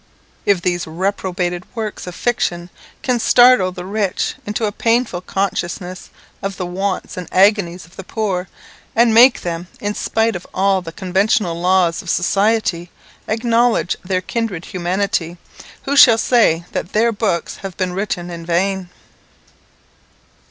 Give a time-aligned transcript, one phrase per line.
[0.47, 2.71] If these reprobated works of fiction
[3.03, 6.09] can startle the rich into a painful consciousness
[6.41, 8.47] of the wants and agonies of the poor,
[8.95, 12.89] and make them, in spite of all the conventional laws of society,
[13.27, 15.37] acknowledge their kindred humanity,
[15.83, 18.89] who shall say that their books have been written in vain?